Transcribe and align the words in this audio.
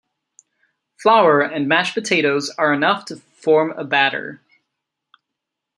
Flour 0.97 1.41
and 1.41 1.67
mashed 1.67 1.93
potatoes 1.93 2.49
are 2.57 2.73
enough 2.73 3.05
to 3.05 3.17
form 3.17 3.69
a 3.77 3.83
batter. 3.83 4.41